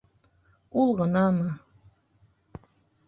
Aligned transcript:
Ул 0.83 0.95
ғынамы... 1.01 1.53